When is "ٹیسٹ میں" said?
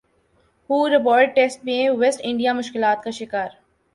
1.35-1.89